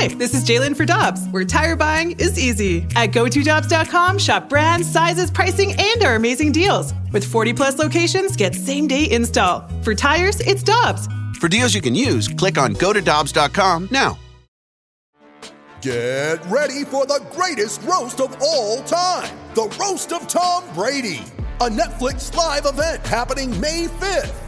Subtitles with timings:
[0.00, 2.86] Hi, this is Jalen for Dobbs, where tire buying is easy.
[2.94, 6.94] At GoToDobbs.com, shop brands, sizes, pricing, and our amazing deals.
[7.12, 9.68] With 40 plus locations, get same day install.
[9.82, 11.08] For tires, it's Dobbs.
[11.40, 14.16] For deals you can use, click on GoToDobbs.com now.
[15.82, 21.24] Get ready for the greatest roast of all time the Roast of Tom Brady,
[21.60, 24.47] a Netflix live event happening May 5th.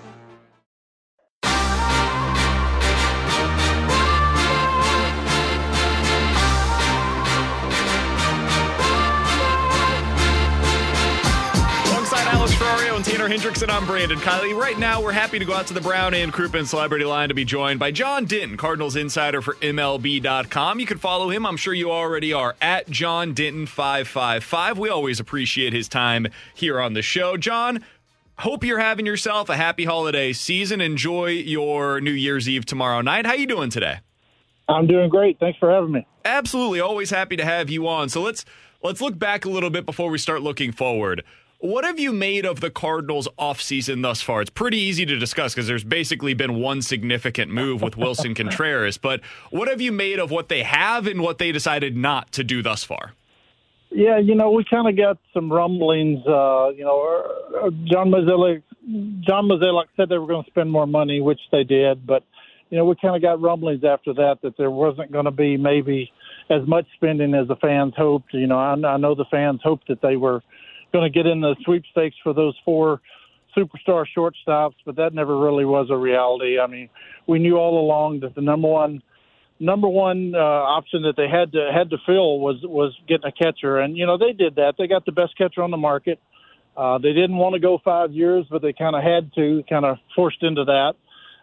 [13.01, 14.55] And Tanner Hendrickson, I'm Brandon Kiley.
[14.55, 17.33] Right now, we're happy to go out to the Brown and Crouppen Celebrity Line to
[17.33, 20.79] be joined by John Denton, Cardinals insider for MLB.com.
[20.79, 21.43] You can follow him.
[21.43, 24.77] I'm sure you already are at John Denton555.
[24.77, 27.37] We always appreciate his time here on the show.
[27.37, 27.83] John,
[28.37, 30.79] hope you're having yourself a happy holiday season.
[30.79, 33.25] Enjoy your New Year's Eve tomorrow night.
[33.25, 34.01] How are you doing today?
[34.69, 35.39] I'm doing great.
[35.39, 36.05] Thanks for having me.
[36.23, 38.09] Absolutely, always happy to have you on.
[38.09, 38.45] So let's
[38.83, 41.23] let's look back a little bit before we start looking forward.
[41.61, 44.41] What have you made of the Cardinals offseason thus far?
[44.41, 48.97] It's pretty easy to discuss because there's basically been one significant move with Willson Contreras,
[48.97, 52.43] but what have you made of what they have and what they decided not to
[52.43, 53.13] do thus far?
[53.91, 56.25] Yeah, you know, we kind of got some rumblings.
[56.25, 57.27] Uh, you know,
[57.63, 58.63] uh, John Mozeliak,
[59.21, 62.23] John Mozeliak said they were going to spend more money, which they did, but
[62.71, 65.57] you know, we kind of got rumblings after that that there wasn't going to be
[65.57, 66.11] maybe
[66.49, 68.33] as much spending as the fans hoped.
[68.33, 70.41] You know, I, I know the fans hoped that they were
[70.91, 73.01] going to get in the sweepstakes for those four
[73.55, 76.59] superstar shortstops, but that never really was a reality.
[76.59, 76.89] I mean,
[77.27, 79.01] we knew all along that the number one
[79.59, 83.31] number one uh, option that they had to had to fill was was getting a
[83.31, 84.73] catcher, and you know they did that.
[84.77, 86.19] They got the best catcher on the market.
[86.75, 89.85] Uh, they didn't want to go five years, but they kind of had to, kind
[89.85, 90.93] of forced into that.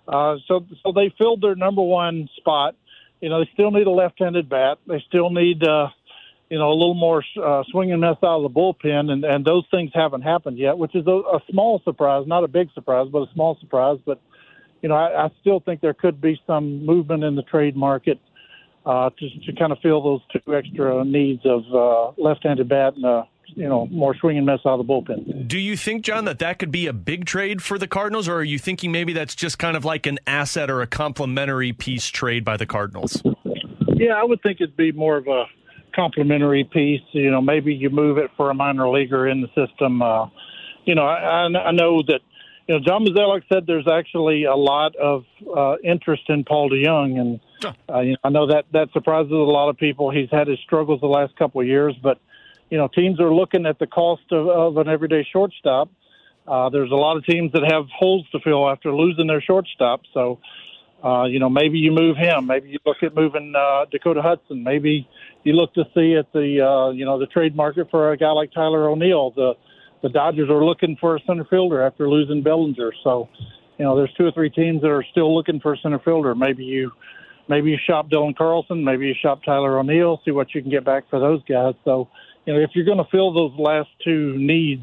[0.07, 2.75] Uh, so so they filled their number one spot.
[3.21, 4.79] You know they still need a left-handed bat.
[4.87, 5.89] They still need uh,
[6.51, 9.45] you know a little more uh, swing and miss out of the bullpen, and and
[9.45, 13.09] those things haven't happened yet, which is a, a small surprise, not a big surprise,
[13.11, 13.99] but a small surprise.
[14.05, 14.21] But
[14.83, 18.19] you know, I, I still think there could be some movement in the trade market
[18.87, 23.05] uh, to, to kind of fill those two extra needs of uh, left-handed bat and
[23.05, 25.47] uh, you know more swing and miss out of the bullpen.
[25.47, 28.37] Do you think, John, that that could be a big trade for the Cardinals, or
[28.37, 32.07] are you thinking maybe that's just kind of like an asset or a complementary piece
[32.07, 33.23] trade by the Cardinals?
[33.95, 35.45] Yeah, I would think it'd be more of a
[35.99, 37.03] complementary piece.
[37.13, 40.01] You know, maybe you move it for a minor leaguer in the system.
[40.01, 40.27] Uh,
[40.85, 42.21] you know, I, I know that
[42.69, 45.25] you know John Mozeliak said there's actually a lot of
[45.57, 47.41] uh, interest in Paul DeJong, and
[47.91, 50.11] uh, you know, I know that that surprises a lot of people.
[50.11, 52.21] He's had his struggles the last couple of years, but
[52.71, 55.91] you know, teams are looking at the cost of, of an everyday shortstop.
[56.47, 60.03] Uh, there's a lot of teams that have holes to fill after losing their shortstop,
[60.15, 60.39] so.
[61.05, 62.47] Uh, you know, maybe you move him.
[62.47, 64.65] Maybe you look at moving uh, Dakota Hudson.
[64.65, 65.09] Maybe
[65.45, 68.33] you look to see at the uh, you know the trade market for a guy
[68.33, 69.31] like Tyler O'Neill.
[69.31, 69.55] The
[70.03, 72.93] the Dodgers are looking for a center fielder after losing Bellinger.
[73.03, 73.29] So,
[73.79, 76.35] you know, there's two or three teams that are still looking for a center fielder.
[76.35, 76.91] Maybe you
[77.49, 78.85] maybe you shop Dylan Carlson.
[78.85, 80.21] Maybe you shop Tyler O'Neill.
[80.25, 81.75] See what you can get back for those guys.
[81.85, 82.09] So,
[82.45, 84.83] you know, if you're going to fill those last two needs,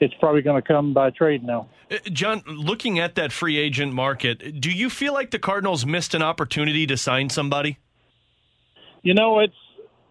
[0.00, 1.68] it's probably going to come by trade now.
[1.90, 6.14] Uh, John, looking at that free agent market, do you feel like the Cardinals missed
[6.14, 7.78] an opportunity to sign somebody?
[9.02, 9.54] You know, it's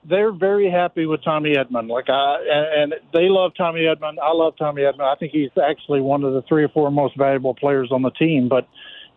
[0.08, 1.90] they're very happy with Tommy Edman.
[1.90, 2.38] Like I
[2.78, 4.16] and, they love Tommy Edman.
[4.22, 5.02] I love Tommy Edman.
[5.02, 8.12] I think he's actually one of the three or four most valuable players on the
[8.12, 8.48] team.
[8.48, 8.68] But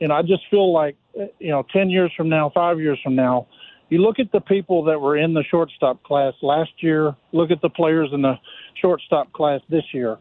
[0.01, 0.97] you know, I just feel like
[1.39, 3.47] you know, ten years from now, five years from now,
[3.89, 7.15] you look at the people that were in the shortstop class last year.
[7.33, 8.35] Look at the players in the
[8.81, 10.19] shortstop class this year.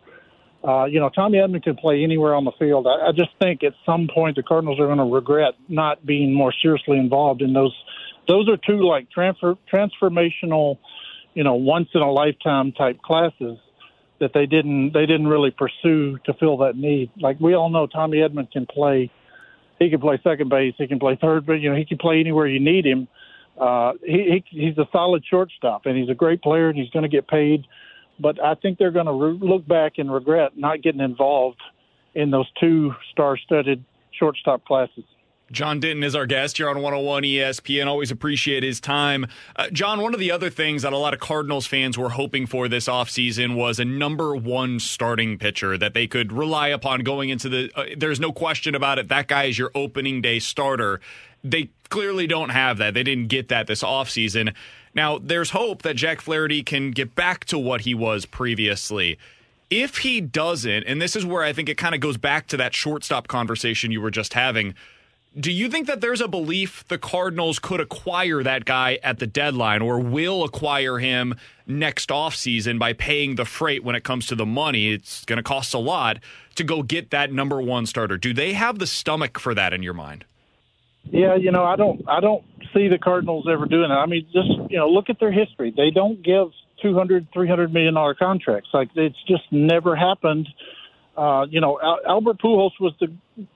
[0.63, 2.87] Uh, you know, Tommy Edman can play anywhere on the field.
[2.87, 6.33] I, I just think at some point the Cardinals are going to regret not being
[6.33, 7.73] more seriously involved in those.
[8.27, 10.79] Those are two like transfer transformational,
[11.33, 13.57] you know, once in a lifetime type classes
[14.19, 17.11] that they didn't they didn't really pursue to fill that need.
[17.19, 19.11] Like we all know, Tommy Edman can play.
[19.79, 20.73] He can play second base.
[20.77, 23.07] He can play third, but you know he can play anywhere you need him.
[23.59, 27.03] Uh, he, he he's a solid shortstop, and he's a great player, and he's going
[27.03, 27.65] to get paid
[28.19, 31.61] but I think they're going to re- look back and regret not getting involved
[32.15, 35.03] in those two star-studded shortstop classes.
[35.51, 37.87] John Denton is our guest here on 101 ESPN.
[37.87, 39.27] Always appreciate his time.
[39.55, 42.45] Uh, John, one of the other things that a lot of Cardinals fans were hoping
[42.45, 47.29] for this offseason was a number one starting pitcher that they could rely upon going
[47.29, 47.71] into the.
[47.75, 49.07] Uh, there's no question about it.
[49.07, 50.99] That guy is your opening day starter.
[51.43, 52.93] They clearly don't have that.
[52.93, 54.53] They didn't get that this offseason.
[54.97, 59.19] Now, there's hope that Jack Flaherty can get back to what he was previously.
[59.69, 62.57] If he doesn't, and this is where I think it kind of goes back to
[62.57, 64.73] that shortstop conversation you were just having
[65.39, 69.27] do you think that there's a belief the Cardinals could acquire that guy at the
[69.27, 71.35] deadline or will acquire him
[71.67, 74.91] next offseason by paying the freight when it comes to the money?
[74.91, 76.17] It's going to cost a lot
[76.55, 78.17] to go get that number one starter.
[78.17, 80.25] Do they have the stomach for that in your mind?
[81.11, 82.43] Yeah, you know, I don't I don't
[82.73, 83.93] see the Cardinals ever doing it.
[83.93, 85.73] I mean, just, you know, look at their history.
[85.75, 86.47] They don't give
[86.81, 88.69] 200 300 million dollar contracts.
[88.73, 90.47] Like it's just never happened
[91.17, 93.07] uh, you know, Al- Albert Pujols was the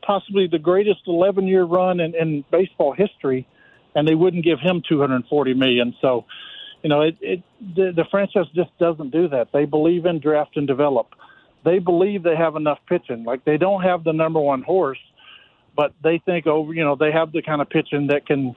[0.01, 3.48] possibly the greatest 11 year run in, in baseball history,
[3.94, 5.95] and they wouldn't give him 240 million.
[6.01, 6.25] So,
[6.81, 7.44] you know, it, it
[7.75, 9.50] the, the franchise just doesn't do that.
[9.54, 11.09] They believe in draft and develop.
[11.63, 13.24] They believe they have enough pitching.
[13.24, 14.97] Like they don't have the number one horse,
[15.75, 18.56] but they think, oh, you know, they have the kind of pitching that can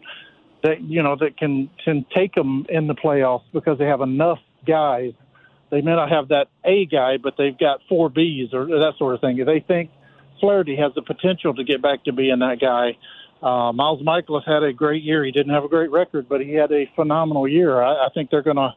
[0.63, 4.39] that you know that can can take them in the playoffs because they have enough
[4.67, 5.13] guys
[5.75, 9.15] they may not have that A guy, but they've got four Bs or that sort
[9.15, 9.45] of thing.
[9.45, 9.91] They think
[10.39, 12.97] Flaherty has the potential to get back to being that guy.
[13.43, 15.25] Uh, Miles Mikolas had a great year.
[15.25, 17.83] He didn't have a great record, but he had a phenomenal year.
[17.83, 18.71] I, I think they're going to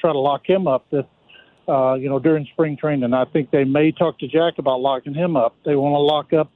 [0.00, 1.04] try to lock him up this,
[1.68, 3.12] uh, you know, during spring training.
[3.12, 5.56] I think they may talk to Jack about locking him up.
[5.64, 6.52] They want to lock up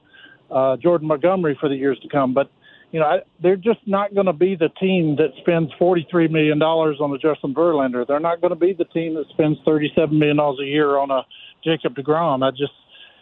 [0.51, 2.35] uh, Jordan Montgomery for the years to come.
[2.35, 2.51] But
[2.91, 6.61] you know, I, they're just not going to be the team that spends $43 million
[6.63, 8.07] on a Justin Verlander.
[8.07, 11.23] They're not going to be the team that spends $37 million a year on a
[11.63, 12.47] Jacob DeGrom.
[12.47, 12.73] I just,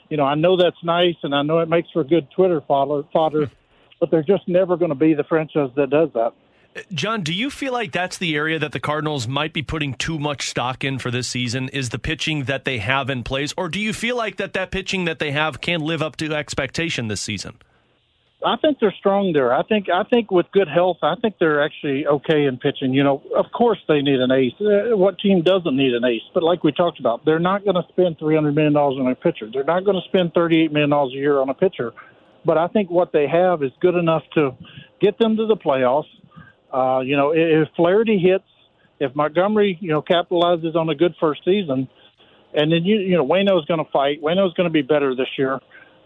[0.08, 3.02] you know, I know that's nice and I know it makes for good Twitter fodder,
[3.12, 3.50] fodder
[4.00, 6.32] but they're just never going to be the franchise that does that.
[6.92, 10.18] John, do you feel like that's the area that the Cardinals might be putting too
[10.18, 11.68] much stock in for this season?
[11.70, 14.70] Is the pitching that they have in place, or do you feel like that that
[14.70, 17.58] pitching that they have can live up to expectation this season?
[18.44, 19.52] I think they're strong there.
[19.52, 22.92] I think I think with good health, I think they're actually okay in pitching.
[22.92, 24.52] You know, of course they need an ace.
[24.60, 26.22] Uh, what team doesn't need an ace?
[26.34, 29.10] But like we talked about, they're not going to spend three hundred million dollars on
[29.10, 29.48] a pitcher.
[29.50, 31.92] They're not going to spend thirty eight million dollars a year on a pitcher.
[32.44, 34.54] But I think what they have is good enough to
[35.00, 36.04] get them to the playoffs.
[36.76, 38.44] Uh, you know, if Flaherty hits,
[39.00, 41.88] if Montgomery, you know, capitalizes on a good first season,
[42.52, 44.22] and then you you know Wayno's going to fight.
[44.22, 45.58] Wayno's going to be better this year.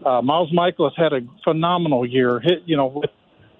[0.05, 2.39] Uh, Miles Mikolas had a phenomenal year.
[2.39, 3.09] Hit, you know, with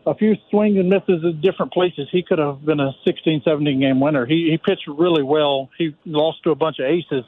[0.05, 3.79] a few swings and misses at different places, he could have been a 16, 17
[3.79, 4.25] game winner.
[4.25, 5.69] He, he pitched really well.
[5.77, 7.25] He lost to a bunch of aces.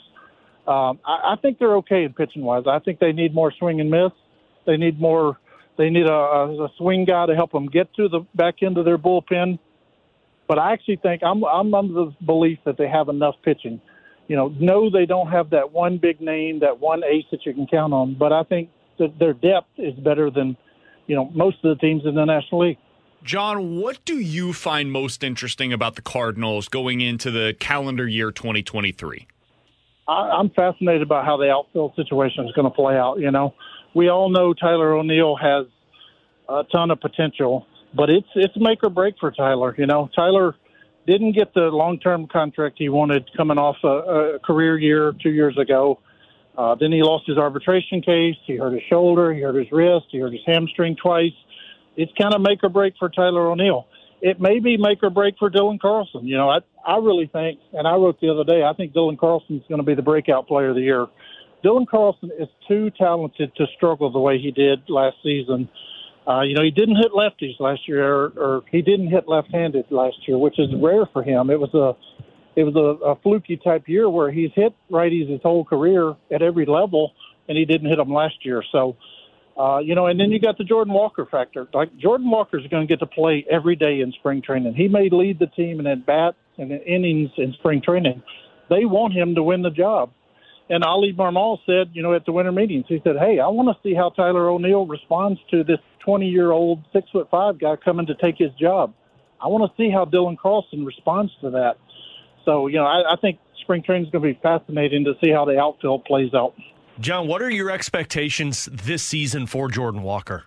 [0.65, 2.63] Um, I, I think they're okay in pitching wise.
[2.67, 4.11] I think they need more swing and miss.
[4.65, 5.37] They need more.
[5.77, 8.85] They need a, a swing guy to help them get to the back end of
[8.85, 9.59] their bullpen.
[10.47, 13.81] But I actually think I'm I'm under the belief that they have enough pitching.
[14.27, 17.53] You know, no, they don't have that one big name, that one ace that you
[17.53, 18.15] can count on.
[18.17, 18.69] But I think
[18.99, 20.57] that their depth is better than
[21.07, 22.77] you know most of the teams in the National League.
[23.23, 28.31] John, what do you find most interesting about the Cardinals going into the calendar year
[28.31, 29.27] 2023?
[30.09, 33.19] I, am fascinated about how the outfield situation is going to play out.
[33.19, 33.53] You know,
[33.95, 35.67] we all know Tyler O'Neill has
[36.49, 39.75] a ton of potential, but it's it's make or break for Tyler.
[39.77, 40.55] You know, Tyler
[41.05, 45.31] didn't get the long term contract he wanted coming off a, a career year two
[45.31, 45.99] years ago.
[46.57, 48.35] Uh, then he lost his arbitration case.
[48.45, 49.33] He hurt his shoulder.
[49.33, 50.05] He hurt his wrist.
[50.11, 51.33] He hurt his hamstring twice.
[51.95, 53.87] It's kind of make or break for Tyler O'Neill.
[54.21, 56.27] It may be make or break for Dylan Carlson.
[56.27, 59.17] You know, I I really think, and I wrote the other day, I think Dylan
[59.17, 61.07] Carlson is going to be the breakout player of the year.
[61.63, 65.69] Dylan Carlson is too talented to struggle the way he did last season.
[66.27, 70.17] You know, he didn't hit lefties last year, or, or he didn't hit left-handed last
[70.27, 71.49] year, which is rare for him.
[71.49, 71.95] It was a
[72.55, 76.41] it was a, a fluky type year where he's hit righties his whole career at
[76.41, 77.13] every level,
[77.47, 78.63] and he didn't hit them last year.
[78.71, 78.95] So,
[79.57, 81.67] uh, you know, and then you got the Jordan Walker factor.
[81.73, 84.75] Like Jordan Walker is going to get to play every day in spring training.
[84.75, 88.21] He may lead the team in at bat and in innings in spring training.
[88.69, 90.11] They want him to win the job.
[90.69, 93.67] And Oli Marmol said, you know, at the winter meetings, he said, "Hey, I want
[93.67, 98.15] to see how Tyler O'Neill responds to this 20-year-old six foot five guy coming to
[98.15, 98.93] take his job.
[99.41, 101.77] I want to see how Dylan Carlson responds to that."
[102.45, 105.31] So, you know, I, I think spring training is going to be fascinating to see
[105.31, 106.53] how the outfield plays out.
[106.99, 110.43] John, what are your expectations this season for Jordan Walker?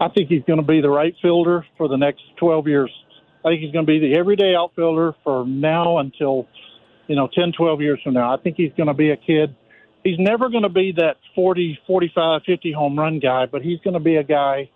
[0.00, 2.90] I think he's going to be the right fielder for the next 12 years.
[3.44, 6.46] I think he's going to be the everyday outfielder for now until,
[7.06, 8.32] you know, 10, 12 years from now.
[8.32, 9.54] I think he's going to be a kid.
[10.06, 13.94] He's never going to be that 40, 45, 50 home run guy, but he's going
[13.94, 14.70] to be a guy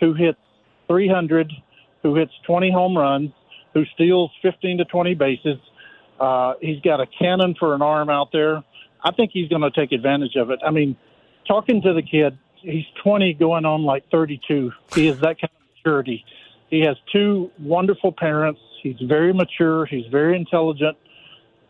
[0.00, 0.38] who hits
[0.88, 1.52] 300,
[2.02, 3.30] who hits 20 home runs,
[3.74, 5.58] who steals 15 to 20 bases.
[6.18, 8.64] Uh, he's got a cannon for an arm out there.
[9.04, 10.60] I think he's going to take advantage of it.
[10.66, 10.96] I mean,
[11.46, 14.72] talking to the kid, he's 20 going on like 32.
[14.94, 16.24] He has that kind of maturity.
[16.70, 18.60] He has two wonderful parents.
[18.82, 19.84] He's very mature.
[19.84, 20.96] He's very intelligent.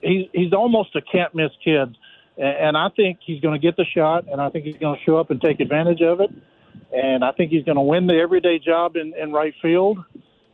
[0.00, 1.96] He's he's almost a can't miss kid,
[2.36, 5.04] and I think he's going to get the shot, and I think he's going to
[5.04, 6.30] show up and take advantage of it,
[6.92, 9.98] and I think he's going to win the everyday job in, in right field,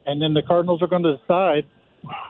[0.06, 1.64] and then the Cardinals are going to decide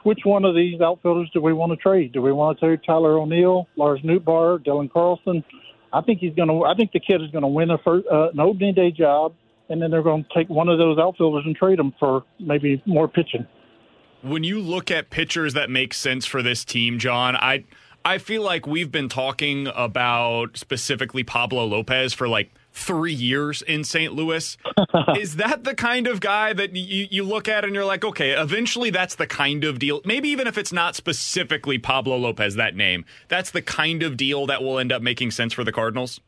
[0.02, 2.12] which one of these outfielders do we want to trade?
[2.12, 5.44] Do we want to trade Tyler O'Neill, Lars Nootbaar, Dylan Carlson?
[5.92, 6.64] I think he's going to.
[6.64, 9.34] I think the kid is going to win a first, uh, an opening day job,
[9.68, 12.82] and then they're going to take one of those outfielders and trade him for maybe
[12.86, 13.46] more pitching.
[14.22, 17.64] When you look at pitchers that make sense for this team, John, I
[18.04, 23.84] I feel like we've been talking about specifically Pablo Lopez for like three years in
[23.84, 24.14] St.
[24.14, 24.56] Louis.
[25.18, 28.30] is that the kind of guy that you, you look at and you're like, okay,
[28.30, 32.74] eventually that's the kind of deal, maybe even if it's not specifically Pablo Lopez, that
[32.74, 36.20] name, that's the kind of deal that will end up making sense for the Cardinals?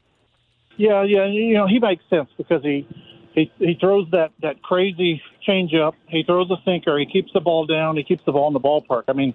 [0.77, 2.87] Yeah, yeah, you know, he makes sense because he
[3.35, 5.95] he he throws that that crazy changeup.
[6.09, 6.99] He throws a sinker.
[6.99, 7.97] He keeps the ball down.
[7.97, 9.05] He keeps the ball in the ballpark.
[9.09, 9.35] I mean,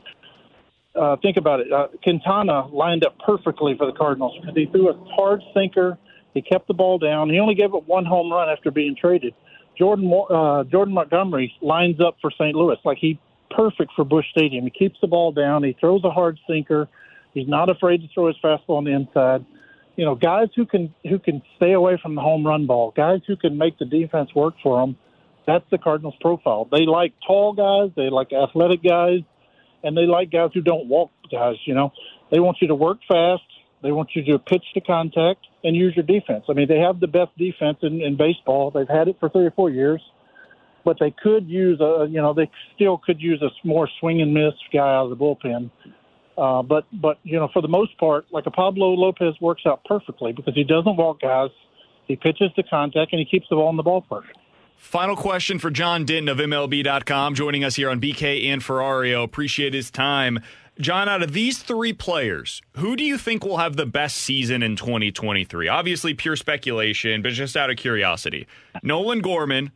[0.97, 1.71] uh, think about it.
[1.71, 5.97] Uh, Quintana lined up perfectly for the Cardinals because he threw a hard sinker.
[6.33, 7.29] He kept the ball down.
[7.29, 9.33] He only gave up one home run after being traded.
[9.77, 12.55] Jordan uh, Jordan Montgomery lines up for St.
[12.55, 13.19] Louis like he
[13.51, 14.63] perfect for Busch Stadium.
[14.63, 15.63] He keeps the ball down.
[15.63, 16.89] He throws a hard sinker.
[17.33, 19.45] He's not afraid to throw his fastball on the inside
[19.97, 23.19] you know, guys who can who can stay away from the home run ball, guys
[23.27, 24.95] who can make the defense work for them.
[25.45, 26.67] That's the Cardinals' profile.
[26.71, 29.21] They like tall guys, they like athletic guys,
[29.83, 31.55] and they like guys who don't walk guys.
[31.65, 31.91] You know,
[32.31, 33.43] they want you to work fast.
[33.83, 36.45] They want you to pitch to contact and use your defense.
[36.49, 38.71] I mean, they have the best defense in, in baseball.
[38.71, 40.01] They've had it for three or four years,
[40.83, 44.33] but they could use a, you know, they still could use a more swing and
[44.33, 45.69] miss guy out of the bullpen
[46.37, 49.83] uh, but but you know, for the most part, like a Pablo Lopez works out
[49.85, 51.49] perfectly because he doesn't walk guys,
[52.07, 54.25] he pitches to contact, and he keeps the ball in the ballpark.
[54.77, 59.23] Final question for John Denton of MLB.com, joining us here on BK and Ferrario.
[59.23, 60.39] Appreciate his time.
[60.79, 64.61] John, out of these three players, who do you think will have the best season
[64.61, 65.67] in 2023?
[65.67, 68.47] Obviously, pure speculation, but just out of curiosity.
[68.83, 69.71] Nolan Gorman,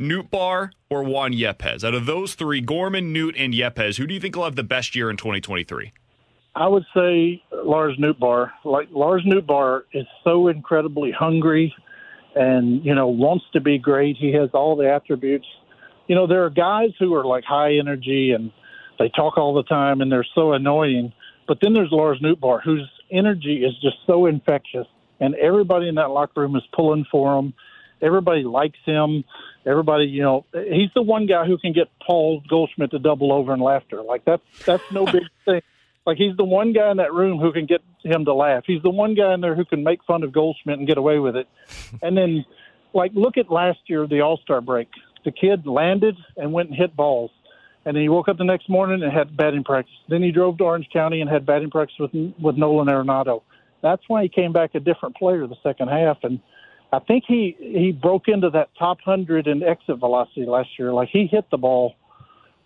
[0.00, 1.84] Nootbaar, or Juan Yepez?
[1.84, 4.64] Out of those three, Gorman, Newt, and Yepez, who do you think will have the
[4.64, 5.92] best year in 2023?
[6.54, 8.50] I would say Lars Nootbaar.
[8.64, 11.74] Like Lars Nootbaar is so incredibly hungry,
[12.36, 14.16] and you know wants to be great.
[14.16, 15.46] He has all the attributes.
[16.06, 18.52] You know, there are guys who are like high energy and
[18.98, 21.12] they talk all the time and they're so annoying.
[21.48, 24.86] But then there's Lars Nootbaar, whose energy is just so infectious,
[25.20, 27.54] and everybody in that locker room is pulling for him.
[28.02, 29.24] Everybody likes him.
[29.64, 33.54] Everybody, you know, he's the one guy who can get Paul Goldschmidt to double over
[33.54, 34.02] in laughter.
[34.02, 35.62] Like that's that's no big thing.
[36.06, 38.62] Like he's the one guy in that room who can get him to laugh.
[38.66, 41.18] He's the one guy in there who can make fun of Goldschmidt and get away
[41.18, 41.48] with it.
[42.02, 42.44] and then,
[42.94, 44.88] like, look at last year, the All Star break.
[45.24, 47.32] The kid landed and went and hit balls.
[47.84, 49.94] And then he woke up the next morning and had batting practice.
[50.08, 53.42] Then he drove to Orange County and had batting practice with with Nolan Arenado.
[53.82, 56.18] That's why he came back a different player the second half.
[56.22, 56.40] And
[56.92, 60.92] I think he he broke into that top hundred in exit velocity last year.
[60.92, 61.94] Like he hit the ball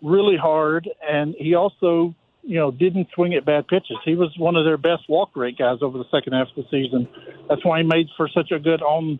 [0.01, 3.97] really hard, and he also you know, didn't swing at bad pitches.
[4.03, 6.65] He was one of their best walk rate guys over the second half of the
[6.71, 7.07] season.
[7.47, 9.19] That's why he made for such a good on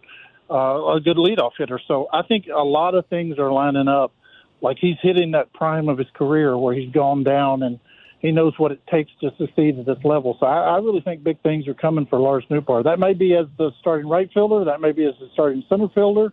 [0.50, 1.80] uh, a good leadoff hitter.
[1.88, 4.14] So I think a lot of things are lining up.
[4.62, 7.80] Like he's hitting that prime of his career where he's gone down and
[8.20, 10.38] he knows what it takes to succeed at this level.
[10.40, 12.84] So I, I really think big things are coming for Lars Nootbaar.
[12.84, 15.88] That may be as the starting right fielder, that may be as the starting center
[15.96, 16.32] fielder,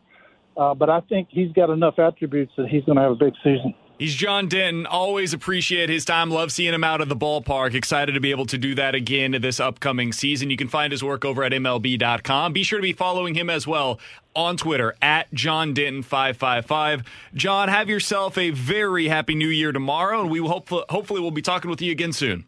[0.57, 3.35] uh, but I think he's got enough attributes that he's going to have a big
[3.43, 3.75] season.
[3.99, 4.87] He's John Denton.
[4.87, 6.31] Always appreciate his time.
[6.31, 7.75] Love seeing him out of the ballpark.
[7.75, 10.51] Excited to be able to do that again this upcoming season.
[10.51, 12.53] You can find his work over at MLB.com.
[12.53, 13.99] Be sure to be following him as well
[14.37, 17.05] on Twitter at John Denton555.
[17.35, 21.33] John, have yourself a very happy new year tomorrow, and we will hopefully, hopefully we'll
[21.33, 22.45] be talking with you again soon.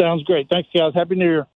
[0.00, 0.48] Sounds great.
[0.48, 0.92] Thanks, guys.
[0.92, 1.46] Happy New Year.